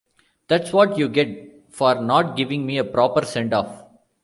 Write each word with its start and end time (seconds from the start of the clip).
That's 0.47 0.73
what 0.73 0.97
you 0.97 1.07
get 1.07 1.67
for 1.71 1.93
not 1.93 2.35
giving 2.35 2.65
me 2.65 2.79
a 2.79 2.83
proper 2.83 3.23
send 3.23 3.53
off. 3.53 3.83